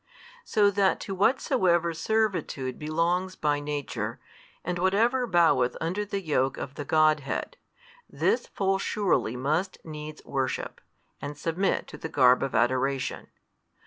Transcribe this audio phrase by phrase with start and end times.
[0.43, 4.19] So that to whatsoever servitude belongs by nature,
[4.63, 7.55] and whatever boweth under the yoke of the Godhead,
[8.09, 10.81] this full surely must needs worship,
[11.21, 13.27] and submit to the garb of adoration.